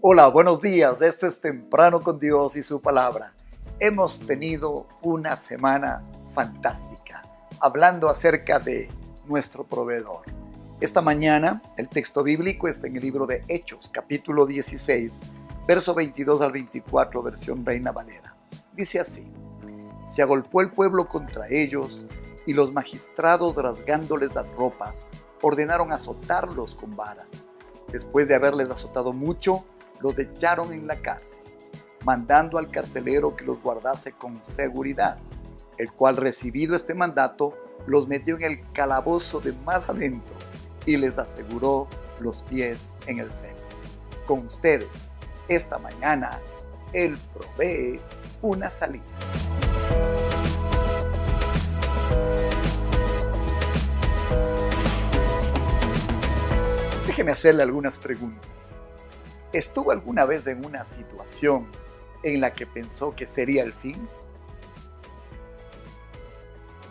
[0.00, 1.02] Hola, buenos días.
[1.02, 3.34] Esto es Temprano con Dios y su palabra.
[3.80, 7.28] Hemos tenido una semana fantástica
[7.58, 8.88] hablando acerca de
[9.26, 10.20] nuestro proveedor.
[10.80, 15.18] Esta mañana el texto bíblico está en el libro de Hechos, capítulo 16,
[15.66, 18.36] verso 22 al 24, versión Reina Valera.
[18.74, 19.28] Dice así,
[20.06, 22.06] se agolpó el pueblo contra ellos
[22.46, 25.06] y los magistrados rasgándoles las ropas
[25.42, 27.48] ordenaron azotarlos con varas.
[27.90, 29.64] Después de haberles azotado mucho,
[30.00, 31.38] los echaron en la cárcel,
[32.04, 35.18] mandando al carcelero que los guardase con seguridad,
[35.76, 40.34] el cual recibido este mandato, los metió en el calabozo de más adentro
[40.84, 41.88] y les aseguró
[42.20, 43.56] los pies en el seno.
[44.26, 45.14] Con ustedes,
[45.48, 46.38] esta mañana,
[46.92, 48.00] Él provee
[48.42, 49.04] una salida.
[57.06, 58.57] Déjeme hacerle algunas preguntas.
[59.52, 61.66] ¿Estuvo alguna vez en una situación
[62.22, 63.96] en la que pensó que sería el fin?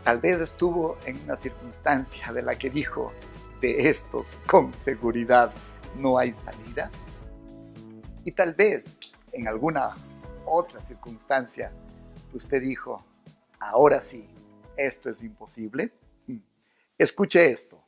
[0.03, 3.14] Tal vez estuvo en una circunstancia de la que dijo,
[3.61, 5.53] de estos con seguridad
[5.97, 6.89] no hay salida.
[8.23, 8.97] Y tal vez
[9.31, 9.95] en alguna
[10.45, 11.71] otra circunstancia
[12.33, 13.03] usted dijo,
[13.59, 14.27] ahora sí,
[14.75, 15.92] esto es imposible.
[16.97, 17.83] Escuche esto,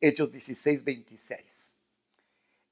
[0.00, 1.71] Hechos 16, 26.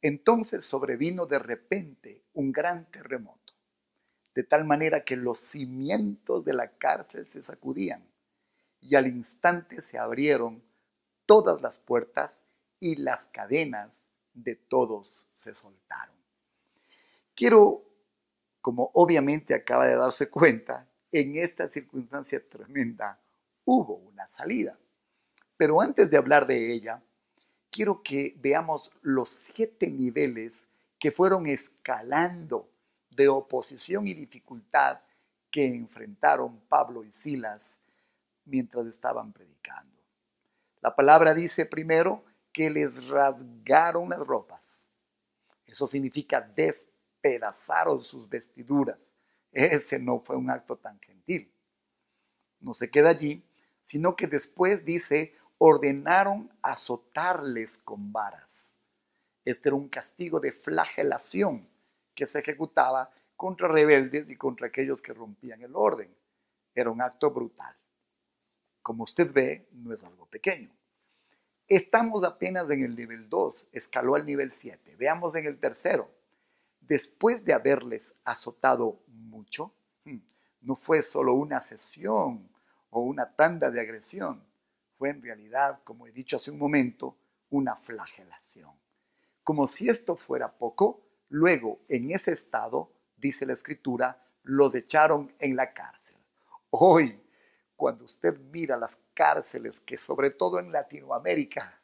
[0.02, 3.54] Entonces sobrevino de repente un gran terremoto,
[4.34, 8.08] de tal manera que los cimientos de la cárcel se sacudían
[8.80, 10.62] y al instante se abrieron
[11.26, 12.42] todas las puertas
[12.78, 16.16] y las cadenas de todos se soltaron.
[17.34, 17.84] Quiero,
[18.60, 23.20] como obviamente acaba de darse cuenta, en esta circunstancia tremenda
[23.64, 24.78] hubo una salida.
[25.56, 27.02] Pero antes de hablar de ella,
[27.70, 30.66] quiero que veamos los siete niveles
[30.98, 32.68] que fueron escalando
[33.10, 35.00] de oposición y dificultad
[35.50, 37.76] que enfrentaron Pablo y Silas
[38.44, 40.00] mientras estaban predicando.
[40.80, 44.88] La palabra dice primero que les rasgaron las ropas.
[45.66, 49.12] Eso significa despedazaron sus vestiduras.
[49.52, 51.52] Ese no fue un acto tan gentil.
[52.60, 53.42] No se queda allí,
[53.82, 58.72] sino que después dice, ordenaron azotarles con varas.
[59.44, 61.68] Este era un castigo de flagelación
[62.14, 66.08] que se ejecutaba contra rebeldes y contra aquellos que rompían el orden.
[66.74, 67.76] Era un acto brutal.
[68.80, 70.70] Como usted ve, no es algo pequeño.
[71.68, 74.96] Estamos apenas en el nivel 2, escaló al nivel 7.
[74.96, 76.10] Veamos en el tercero.
[76.80, 80.20] Después de haberles azotado mucho, hmm,
[80.62, 82.48] no fue solo una sesión
[82.88, 84.42] o una tanda de agresión,
[85.00, 87.16] fue en realidad, como he dicho hace un momento,
[87.48, 88.70] una flagelación.
[89.42, 91.00] Como si esto fuera poco,
[91.30, 96.18] luego en ese estado, dice la escritura, los echaron en la cárcel.
[96.68, 97.18] Hoy,
[97.76, 101.80] cuando usted mira las cárceles que sobre todo en Latinoamérica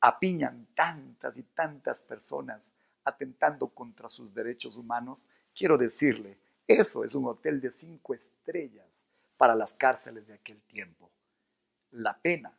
[0.00, 7.26] apiñan tantas y tantas personas atentando contra sus derechos humanos, quiero decirle, eso es un
[7.26, 9.04] hotel de cinco estrellas
[9.36, 11.10] para las cárceles de aquel tiempo
[11.90, 12.56] la pena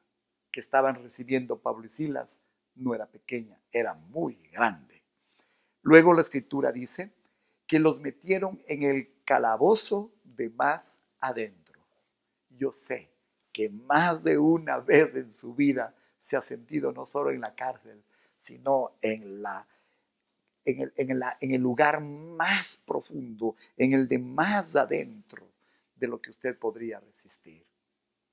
[0.51, 2.37] que estaban recibiendo Pablo y Silas
[2.75, 5.01] no era pequeña, era muy grande.
[5.81, 7.11] Luego la escritura dice
[7.67, 11.79] que los metieron en el calabozo de más adentro.
[12.49, 13.09] Yo sé
[13.51, 17.55] que más de una vez en su vida se ha sentido no solo en la
[17.55, 18.03] cárcel,
[18.37, 19.67] sino en, la,
[20.65, 25.47] en, el, en, en el lugar más profundo, en el de más adentro
[25.95, 27.65] de lo que usted podría resistir.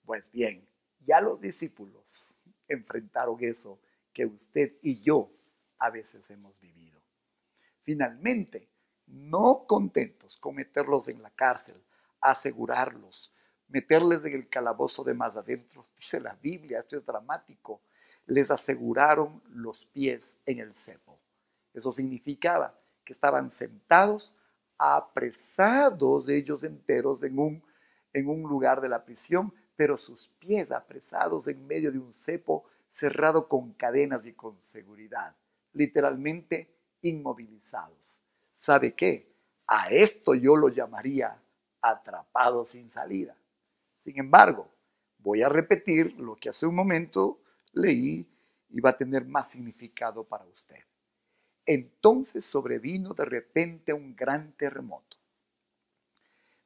[0.05, 0.67] Pues bien,
[1.09, 2.35] ya los discípulos
[2.69, 3.81] enfrentaron eso
[4.13, 5.31] que usted y yo
[5.79, 7.01] a veces hemos vivido.
[7.83, 8.69] Finalmente,
[9.07, 11.83] no contentos con meterlos en la cárcel,
[12.21, 13.33] asegurarlos,
[13.69, 17.81] meterles en el calabozo de más adentro, dice la Biblia, esto es dramático,
[18.27, 21.19] les aseguraron los pies en el cepo.
[21.73, 24.35] Eso significaba que estaban sentados,
[24.77, 27.65] apresados ellos enteros en un,
[28.13, 32.65] en un lugar de la prisión, pero sus pies apresados en medio de un cepo
[32.91, 35.37] cerrado con cadenas y con seguridad,
[35.73, 36.69] literalmente
[37.01, 38.19] inmovilizados.
[38.55, 39.33] ¿Sabe qué?
[39.69, 41.41] A esto yo lo llamaría
[41.81, 43.37] atrapado sin salida.
[43.97, 44.69] Sin embargo,
[45.19, 47.39] voy a repetir lo que hace un momento
[47.73, 48.29] leí
[48.71, 50.83] y va a tener más significado para usted.
[51.65, 55.08] Entonces sobrevino de repente un gran terremoto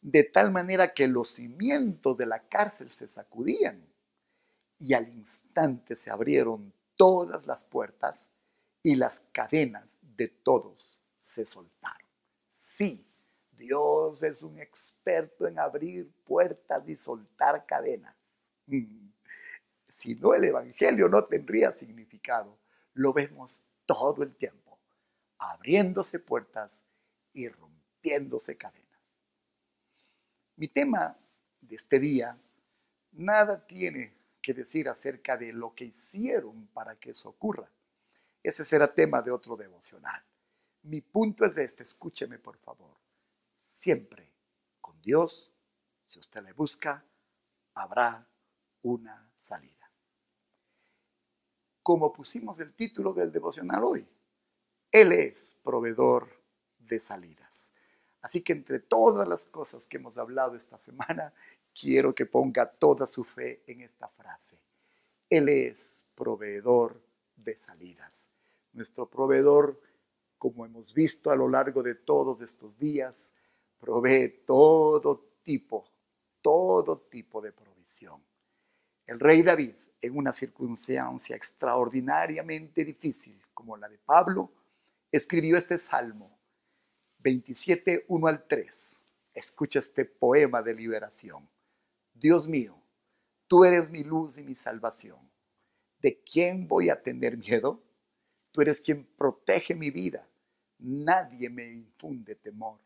[0.03, 3.87] de tal manera que los cimientos de la cárcel se sacudían
[4.79, 8.29] y al instante se abrieron todas las puertas
[8.83, 12.09] y las cadenas de todos se soltaron.
[12.53, 13.07] Sí,
[13.53, 18.17] Dios es un experto en abrir puertas y soltar cadenas.
[18.67, 19.09] Mm.
[19.89, 22.59] Si no, el Evangelio no tendría significado.
[22.95, 24.81] Lo vemos todo el tiempo,
[25.39, 26.83] abriéndose puertas
[27.33, 28.92] y rompiéndose cadenas.
[30.63, 31.19] Mi tema
[31.61, 32.39] de este día
[33.11, 37.69] nada tiene que decir acerca de lo que hicieron para que eso ocurra.
[38.41, 40.23] Ese será tema de otro devocional.
[40.83, 42.95] Mi punto es este, escúcheme por favor.
[43.61, 44.31] Siempre
[44.81, 45.53] con Dios,
[46.07, 47.05] si usted le busca,
[47.75, 48.25] habrá
[48.83, 49.91] una salida.
[51.83, 54.07] Como pusimos el título del devocional hoy,
[54.93, 56.41] Él es proveedor
[56.79, 57.72] de salidas.
[58.23, 61.35] Así que entre todas las cosas que hemos hablado esta semana,
[61.75, 64.59] quiero que ponga toda su fe en esta frase.
[65.29, 67.03] Él es proveedor
[67.35, 68.27] de salidas.
[68.73, 69.81] Nuestro proveedor,
[70.39, 73.31] como hemos visto a lo largo de todos estos días,
[73.79, 75.85] provee todo tipo,
[76.41, 78.23] todo tipo de provisión.
[79.07, 84.53] El rey David, en una circunstancia extraordinariamente difícil como la de Pablo,
[85.11, 86.42] escribió este salmo
[87.23, 88.97] 27, 1 al 3.
[89.35, 91.49] Escucha este poema de liberación.
[92.15, 92.77] Dios mío,
[93.47, 95.19] tú eres mi luz y mi salvación.
[96.01, 97.81] ¿De quién voy a tener miedo?
[98.51, 100.27] Tú eres quien protege mi vida.
[100.79, 102.79] Nadie me infunde temor.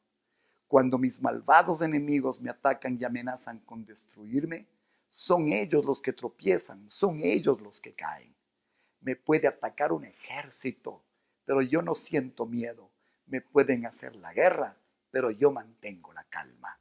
[0.68, 4.66] Cuando mis malvados enemigos me atacan y amenazan con destruirme,
[5.08, 8.34] son ellos los que tropiezan, son ellos los que caen.
[9.00, 11.02] Me puede atacar un ejército,
[11.46, 12.90] pero yo no siento miedo.
[13.26, 14.76] Me pueden hacer la guerra,
[15.10, 16.78] pero yo mantengo la calma.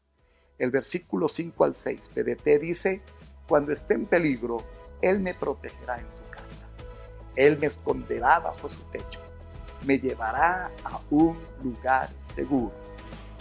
[0.59, 3.01] El versículo 5 al 6, PDT dice,
[3.47, 4.57] cuando esté en peligro,
[5.01, 6.67] Él me protegerá en su casa.
[7.35, 9.19] Él me esconderá bajo su techo,
[9.87, 12.71] me llevará a un lugar seguro.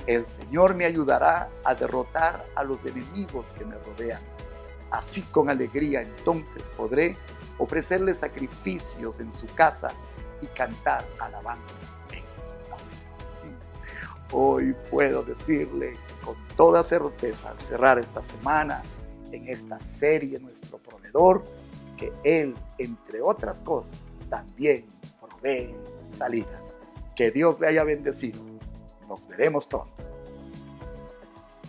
[0.06, 4.22] El Señor me ayudará a derrotar a los enemigos que me rodean.
[4.90, 7.16] Así con alegría entonces podré
[7.58, 9.92] ofrecerle sacrificios en su casa
[10.40, 11.94] y cantar alabanzas.
[14.36, 15.92] Hoy puedo decirle
[16.24, 18.82] con toda certeza al cerrar esta semana
[19.30, 21.44] en esta serie Nuestro Proveedor,
[21.96, 24.86] que Él, entre otras cosas, también
[25.20, 25.72] provee
[26.18, 26.76] salidas.
[27.14, 28.42] Que Dios le haya bendecido.
[29.08, 29.94] Nos veremos pronto.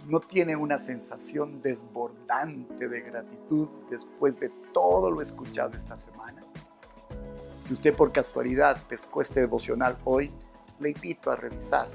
[0.07, 6.41] ¿No tiene una sensación desbordante de gratitud después de todo lo escuchado esta semana?
[7.59, 10.31] Si usted por casualidad pescó este devocional hoy,
[10.79, 11.87] le invito a revisar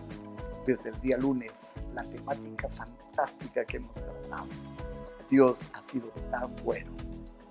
[0.66, 4.48] desde el día lunes la temática fantástica que hemos tratado.
[5.28, 6.90] Dios ha sido tan bueno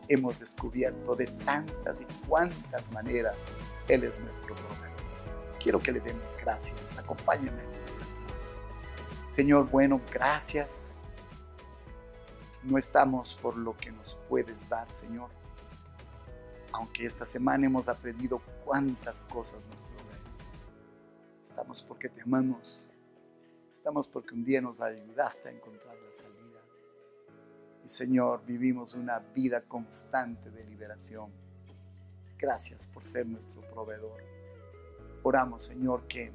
[0.10, 3.52] hemos descubierto de tantas y cuantas maneras
[3.88, 5.00] Él es nuestro proveedor.
[5.62, 6.98] Quiero que le demos gracias.
[6.98, 8.28] Acompáñenme en la oración.
[9.30, 11.02] Señor, bueno, gracias.
[12.64, 15.30] No estamos por lo que nos puedes dar, Señor.
[16.72, 20.48] Aunque esta semana hemos aprendido cuántas cosas nos provees.
[21.46, 22.86] Estamos porque te amamos.
[23.80, 26.60] Estamos porque un día nos ayudaste a encontrar la salida.
[27.86, 31.32] Señor, vivimos una vida constante de liberación.
[32.38, 34.22] Gracias por ser nuestro proveedor.
[35.24, 36.30] Oramos, Señor, que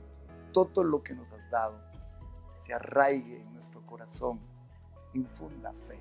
[0.54, 1.74] todo lo que nos has dado
[2.64, 4.40] se arraigue en nuestro corazón,
[5.12, 5.98] infunda fe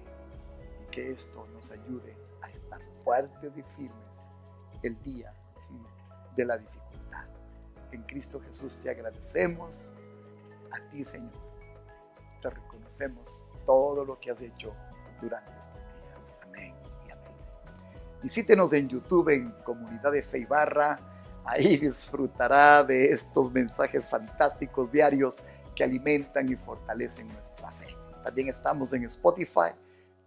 [0.82, 4.16] y que esto nos ayude a estar fuertes y firmes
[4.82, 5.34] el día
[6.38, 7.26] de la dificultad.
[7.92, 9.92] En Cristo Jesús te agradecemos,
[10.74, 11.32] a ti Señor,
[12.42, 14.74] te reconocemos todo lo que has hecho
[15.22, 16.36] durante estos días.
[16.44, 16.74] Amén
[17.08, 17.34] y amén.
[18.22, 21.00] Visítenos en YouTube en Comunidad de Fe y Barra.
[21.46, 25.38] Ahí disfrutará de estos mensajes fantásticos diarios
[25.76, 27.88] que alimentan y fortalecen nuestra fe.
[28.24, 29.72] También estamos en Spotify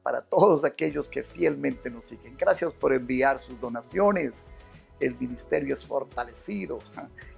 [0.02, 2.36] para todos aquellos que fielmente nos siguen.
[2.36, 4.50] Gracias por enviar sus donaciones.
[5.00, 6.78] El ministerio es fortalecido.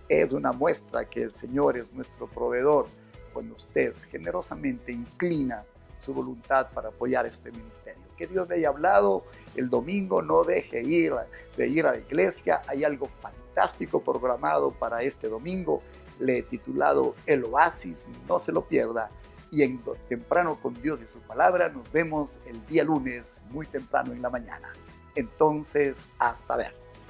[0.08, 2.86] Es una muestra que el Señor es nuestro proveedor
[3.32, 5.64] cuando usted generosamente inclina
[5.98, 8.02] su voluntad para apoyar este ministerio.
[8.16, 9.24] Que Dios le haya hablado
[9.54, 11.14] el domingo, no deje ir,
[11.56, 12.62] de ir a la iglesia.
[12.66, 15.82] Hay algo fantástico programado para este domingo.
[16.18, 19.10] Le he titulado El Oasis, no se lo pierda.
[19.50, 24.12] Y en Temprano con Dios y su palabra nos vemos el día lunes muy temprano
[24.12, 24.72] en la mañana.
[25.14, 27.07] Entonces, hasta vernos.